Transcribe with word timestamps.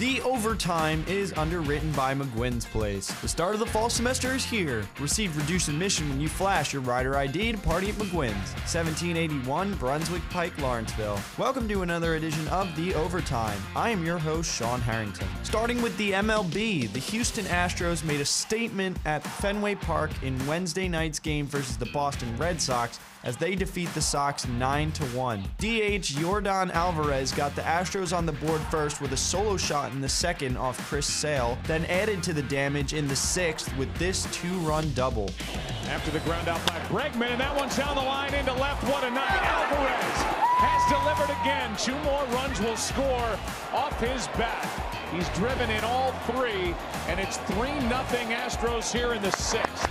The 0.00 0.22
Overtime 0.22 1.04
is 1.06 1.34
underwritten 1.34 1.92
by 1.92 2.14
McGuinn's 2.14 2.64
Place. 2.64 3.08
The 3.20 3.28
start 3.28 3.52
of 3.52 3.60
the 3.60 3.66
fall 3.66 3.90
semester 3.90 4.32
is 4.32 4.42
here. 4.42 4.88
Receive 4.98 5.36
reduced 5.36 5.68
admission 5.68 6.08
when 6.08 6.22
you 6.22 6.26
flash 6.26 6.72
your 6.72 6.80
rider 6.80 7.18
ID 7.18 7.52
to 7.52 7.58
party 7.58 7.90
at 7.90 7.96
McGuinn's. 7.96 8.54
1781 8.64 9.74
Brunswick 9.74 10.22
Pike, 10.30 10.56
Lawrenceville. 10.56 11.20
Welcome 11.36 11.68
to 11.68 11.82
another 11.82 12.14
edition 12.14 12.48
of 12.48 12.74
The 12.76 12.94
Overtime. 12.94 13.60
I 13.76 13.90
am 13.90 14.02
your 14.02 14.16
host, 14.16 14.50
Sean 14.50 14.80
Harrington. 14.80 15.28
Starting 15.42 15.82
with 15.82 15.94
the 15.98 16.12
MLB, 16.12 16.90
the 16.94 16.98
Houston 16.98 17.44
Astros 17.44 18.02
made 18.02 18.22
a 18.22 18.24
statement 18.24 18.96
at 19.04 19.22
Fenway 19.22 19.74
Park 19.74 20.12
in 20.22 20.46
Wednesday 20.46 20.88
night's 20.88 21.18
game 21.18 21.44
versus 21.44 21.76
the 21.76 21.90
Boston 21.92 22.34
Red 22.38 22.58
Sox 22.58 22.98
as 23.24 23.36
they 23.36 23.54
defeat 23.54 23.92
the 23.94 24.00
Sox 24.00 24.46
9 24.48 24.90
1. 24.90 25.40
DH 25.58 26.16
Yordan 26.16 26.70
Alvarez 26.72 27.32
got 27.32 27.54
the 27.54 27.62
Astros 27.62 28.16
on 28.16 28.26
the 28.26 28.32
board 28.32 28.60
first 28.62 29.00
with 29.00 29.12
a 29.12 29.16
solo 29.16 29.56
shot 29.56 29.89
in 29.92 30.00
the 30.00 30.08
second 30.08 30.56
off 30.56 30.78
Chris 30.88 31.06
Sale, 31.06 31.58
then 31.64 31.84
added 31.86 32.22
to 32.24 32.32
the 32.32 32.42
damage 32.42 32.94
in 32.94 33.08
the 33.08 33.16
sixth 33.16 33.74
with 33.76 33.92
this 33.96 34.26
two-run 34.32 34.92
double. 34.94 35.30
After 35.88 36.10
the 36.10 36.20
ground 36.20 36.48
out 36.48 36.64
by 36.66 36.78
Bregman, 36.88 37.30
and 37.30 37.40
that 37.40 37.54
one's 37.56 37.76
down 37.76 37.96
the 37.96 38.02
line 38.02 38.34
into 38.34 38.52
left. 38.54 38.82
What 38.84 39.04
a 39.04 39.10
night. 39.10 39.42
Alvarez 39.42 40.40
has 40.60 40.82
delivered 40.90 41.32
again. 41.42 41.76
Two 41.76 41.98
more 42.04 42.24
runs 42.36 42.60
will 42.60 42.76
score 42.76 43.38
off 43.72 43.98
his 44.00 44.26
bat. 44.38 44.64
He's 45.12 45.28
driven 45.30 45.70
in 45.70 45.82
all 45.84 46.12
three, 46.26 46.74
and 47.08 47.18
it's 47.18 47.38
3 47.38 47.68
0 47.80 47.90
Astros 47.90 48.92
here 48.92 49.14
in 49.14 49.22
the 49.22 49.32
sixth. 49.32 49.88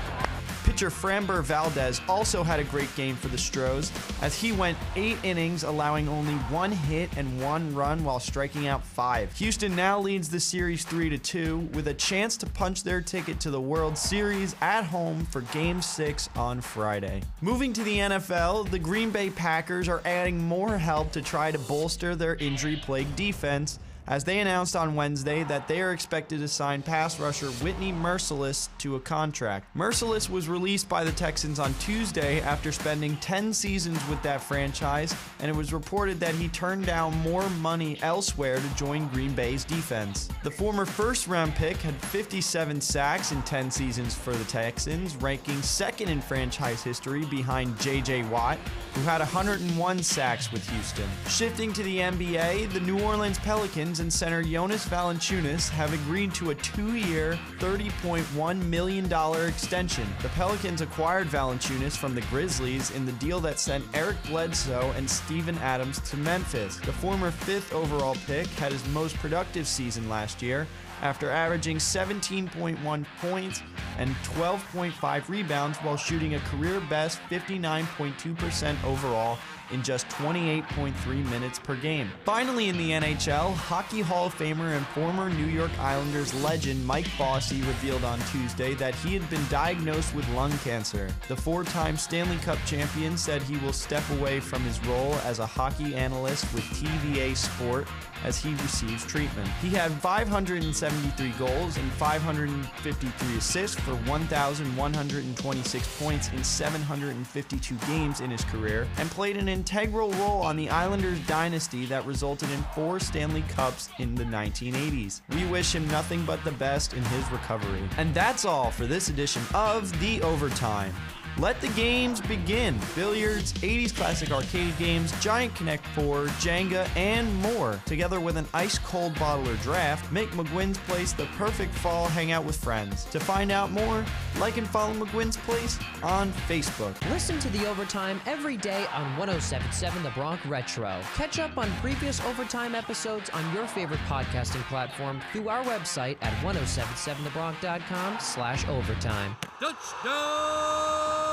Pitcher 0.64 0.90
Framber 0.90 1.44
Valdez 1.44 2.02
also 2.08 2.44
had 2.44 2.60
a 2.60 2.64
great 2.66 2.94
game 2.96 3.16
for 3.16 3.28
the 3.28 3.38
Stros 3.38 3.92
as 4.22 4.40
he 4.40 4.52
went 4.52 4.78
eight 4.96 5.18
innings, 5.24 5.64
allowing 5.64 6.08
only 6.08 6.36
one 6.50 6.72
hit 6.72 7.10
and 7.18 7.42
one 7.42 7.74
run 7.74 8.04
while 8.04 8.20
striking 8.20 8.68
out 8.68 8.84
five. 8.84 9.32
Houston 9.38 9.76
now 9.76 10.00
leads 10.00 10.30
the 10.30 10.40
series 10.40 10.84
3 10.84 11.10
to 11.10 11.18
2 11.18 11.58
with 11.74 11.88
a 11.88 11.94
chance 11.94 12.38
to 12.38 12.46
punch 12.46 12.84
their 12.84 13.02
ticket 13.02 13.40
to 13.40 13.52
the 13.52 13.62
World 13.62 13.98
Series 13.98 14.56
at 14.62 14.84
home 14.84 15.26
for 15.26 15.42
Game 15.42 15.82
6 15.82 16.30
on 16.36 16.62
Friday. 16.62 17.22
Moving 17.42 17.74
to 17.74 17.84
the 17.84 17.98
NFL, 17.98 18.70
the 18.70 18.80
Green 18.80 19.10
Bay 19.12 19.30
Packers 19.30 19.88
are 19.88 20.02
adding 20.06 20.38
more 20.38 20.78
help 20.78 21.12
to 21.14 21.22
try 21.22 21.52
to 21.52 21.60
bolster 21.60 22.16
their 22.16 22.36
injury 22.36 22.76
plagued 22.76 23.16
defense 23.16 23.80
as 24.10 24.24
they 24.24 24.40
announced 24.40 24.76
on 24.76 24.96
Wednesday 24.96 25.44
that 25.44 25.68
they 25.68 25.82
are 25.82 25.94
expected 25.94 26.40
to 26.40 26.48
sign 26.48 26.82
pass 26.82 27.20
rusher 27.20 27.48
Whitney 27.64 27.94
Mercilus 27.94 28.68
to 28.80 28.96
a 28.96 29.00
contract. 29.00 29.68
Mercilus 29.78 30.30
was 30.30 30.50
released 30.50 30.90
by 30.90 31.04
the 31.04 31.12
Texans 31.12 31.60
on 31.60 31.74
Tuesday 31.76 32.42
after 32.42 32.72
spending 32.72 33.16
10 33.18 33.54
seasons 33.54 34.00
with 34.10 34.22
that 34.24 34.42
franchise, 34.42 35.16
and 35.40 35.50
it 35.50 35.56
was 35.56 35.72
reported 35.72 36.20
that 36.20 36.34
he 36.36 36.48
turned 36.50 36.88
down 36.88 37.16
more 37.20 37.48
money 37.62 38.00
elsewhere 38.02 38.58
to 38.58 38.76
join 38.76 39.08
Green 39.10 39.34
Bay's 39.34 39.64
defense. 39.64 40.28
The 40.44 40.52
former 40.52 40.86
first 40.86 41.28
round 41.28 41.54
pick 41.54 41.78
had 41.78 41.96
57 42.06 42.82
sacks 42.82 43.32
in 43.32 43.42
10 43.44 43.70
seasons 43.70 44.16
for 44.16 44.34
the 44.34 44.46
Texans, 44.46 45.16
ranking 45.18 45.62
second 45.62 46.10
in 46.10 46.20
franchise 46.20 46.82
history 46.82 47.26
behind 47.26 47.80
J.J. 47.80 48.24
Watt, 48.24 48.58
who 48.96 49.02
had 49.02 49.20
101 49.20 50.02
sacks 50.02 50.52
with 50.52 50.68
Houston. 50.70 51.08
Shifting 51.28 51.72
to 51.74 51.84
the 51.84 52.00
NBA, 52.00 52.74
the 52.74 52.80
New 52.80 53.00
Orleans 53.04 53.38
Pelicans 53.40 53.99
and 54.00 54.12
center 54.12 54.44
Jonas 54.44 54.86
Valanciunas 54.86 55.70
have 55.70 55.94
agreed 55.94 56.34
to 56.36 56.52
a 56.52 56.56
two-year, 56.56 57.38
$30.1 57.60 58.66
million 58.66 59.06
extension. 59.48 60.08
The 60.22 60.30
Pelicans 60.30 60.82
acquired 60.82 61.28
Valanciunas 61.28 61.98
from 61.98 62.16
the 62.16 62.22
Grizzlies 62.22 62.92
in 62.92 63.06
the 63.06 63.12
deal 63.14 63.40
that 63.42 63.60
sent 63.60 63.84
Eric 63.94 64.18
Bledsoe 64.28 64.94
and 64.96 65.10
Steven 65.10 65.58
Adams 65.60 66.00
to 66.10 66.18
Memphis. 66.18 66.78
The 66.78 66.94
former 66.94 67.32
fifth 67.32 67.74
overall 67.74 68.16
pick 68.26 68.48
had 68.48 68.72
his 68.72 68.88
most 68.90 69.16
productive 69.18 69.68
season 69.68 70.10
last 70.10 70.42
year 70.42 70.68
after 71.02 71.30
averaging 71.30 71.78
17.1 71.78 73.06
points 73.22 73.62
and 73.98 74.16
12.5 74.16 75.30
rebounds 75.30 75.78
while 75.80 75.98
shooting 75.98 76.36
a 76.36 76.40
career 76.40 76.80
best 76.90 77.20
59.2% 77.30 78.84
overall 78.84 79.38
in 79.72 79.84
just 79.84 80.08
28.3 80.10 81.30
minutes 81.30 81.60
per 81.60 81.76
game. 81.76 82.10
Finally, 82.26 82.70
in 82.70 82.78
the 82.78 82.92
NHL, 82.92 83.54
Hockey 83.54 83.89
Hall 83.98 84.28
of 84.28 84.38
Famer 84.38 84.78
and 84.78 84.86
former 84.88 85.32
New 85.32 85.48
York 85.48 85.72
Islanders 85.80 86.32
legend 86.44 86.86
Mike 86.86 87.08
Bossy 87.18 87.64
revealed 87.64 88.04
on 88.04 88.20
Tuesday 88.32 88.76
that 88.76 88.94
he 88.94 89.16
had 89.16 89.28
been 89.32 89.44
diagnosed 89.50 90.14
with 90.14 90.30
lung 90.30 90.56
cancer. 90.60 91.10
The 91.28 91.36
four 91.36 91.64
time 91.64 91.98
Stanley 91.98 92.38
Cup 92.38 92.60
champion 92.68 93.18
said 93.18 93.42
he 93.42 93.58
will 93.58 93.74
step 93.74 94.08
away 94.12 94.42
from 94.42 94.62
his 94.62 94.80
role 94.86 95.16
as 95.26 95.40
a 95.40 95.46
hockey 95.46 95.96
analyst 95.96 96.54
with 96.54 96.64
TVA 96.66 97.36
Sport 97.36 97.88
as 98.24 98.38
he 98.38 98.52
receives 98.52 99.04
treatment. 99.06 99.48
He 99.62 99.70
had 99.70 99.92
573 99.92 101.30
goals 101.32 101.78
and 101.78 101.92
553 101.94 103.38
assists 103.38 103.80
for 103.80 103.96
1,126 103.96 106.00
points 106.00 106.30
in 106.30 106.44
752 106.44 107.76
games 107.88 108.22
in 108.22 108.30
his 108.30 108.44
career 108.46 108.88
and 108.98 109.10
played 109.10 109.38
an 109.38 109.50
integral 109.50 110.12
role 110.12 110.44
on 110.44 110.58
the 110.58 110.70
Islanders 110.70 111.20
dynasty 111.26 111.88
that 111.88 112.06
resulted 112.06 112.52
in 112.52 112.62
four 112.76 113.00
Stanley 113.00 113.44
Cups 113.70 113.90
in 114.00 114.16
the 114.16 114.24
1980s. 114.24 115.22
We 115.30 115.46
wish 115.46 115.76
him 115.76 115.88
nothing 115.90 116.26
but 116.26 116.44
the 116.44 116.54
best 116.54 116.94
in 116.96 117.04
his 117.04 117.32
recovery. 117.32 117.84
And 117.98 118.12
that's 118.16 118.44
all 118.44 118.72
for 118.72 118.88
this 118.88 119.10
edition 119.10 119.44
of 119.54 119.92
The 120.00 120.24
Overtime. 120.24 120.92
Let 121.40 121.62
the 121.62 121.70
games 121.70 122.20
begin. 122.20 122.78
Billiards, 122.96 123.54
80s 123.54 123.96
classic 123.96 124.30
arcade 124.30 124.78
games, 124.78 125.18
Giant 125.22 125.56
Connect 125.56 125.86
4, 125.88 126.26
Jenga, 126.26 126.86
and 126.98 127.34
more. 127.36 127.80
Together 127.86 128.20
with 128.20 128.36
an 128.36 128.46
ice 128.54 128.78
cold 128.78 129.18
bottle 129.18 129.48
or 129.48 129.56
draft, 129.58 130.12
make 130.12 130.30
McGuinn's 130.32 130.78
Place 130.80 131.14
the 131.14 131.28
perfect 131.38 131.74
fall 131.74 132.10
hangout 132.10 132.44
with 132.44 132.58
friends. 132.58 133.06
To 133.06 133.22
find 133.22 133.54
out 133.54 133.72
more, 133.72 134.04
like 134.38 134.58
and 134.58 134.68
follow 134.68 134.94
McGuinn's 134.94 135.38
Place 135.38 135.80
on 136.04 136.34
Facebook. 136.50 136.94
Listen 137.10 137.40
to 137.40 137.50
the 137.52 137.66
overtime 137.70 138.20
every 138.26 138.58
day 138.58 138.86
on 138.94 139.04
1077 139.16 140.04
The 140.04 140.10
Bronx 140.10 140.46
Retro. 140.46 141.00
Catch 141.16 141.40
up 141.40 141.58
on 141.58 141.72
previous 141.80 142.20
overtime 142.26 142.76
episodes 142.76 143.30
on 143.30 143.54
your 143.54 143.66
favorite 143.66 144.02
podcasting 144.10 144.64
platform 144.64 145.22
through 145.32 145.48
our 145.48 145.64
website 145.64 146.18
at 146.22 146.34
1077thebronx.com 146.44 148.20
slash 148.20 148.68
overtime. 148.68 149.38
Touchdown! 149.62 151.29